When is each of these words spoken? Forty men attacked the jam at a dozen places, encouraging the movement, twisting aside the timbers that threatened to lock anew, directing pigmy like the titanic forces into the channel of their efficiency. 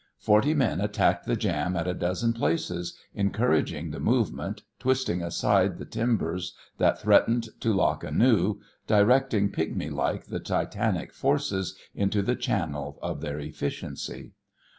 Forty 0.17 0.55
men 0.55 0.81
attacked 0.81 1.27
the 1.27 1.35
jam 1.35 1.75
at 1.77 1.87
a 1.87 1.93
dozen 1.93 2.33
places, 2.33 2.97
encouraging 3.13 3.91
the 3.91 3.99
movement, 3.99 4.63
twisting 4.79 5.21
aside 5.21 5.77
the 5.77 5.85
timbers 5.85 6.55
that 6.79 6.99
threatened 6.99 7.49
to 7.59 7.71
lock 7.71 8.03
anew, 8.03 8.59
directing 8.87 9.51
pigmy 9.51 9.91
like 9.91 10.25
the 10.25 10.39
titanic 10.39 11.13
forces 11.13 11.77
into 11.93 12.23
the 12.23 12.35
channel 12.35 12.97
of 13.03 13.21
their 13.21 13.39
efficiency. 13.39 14.31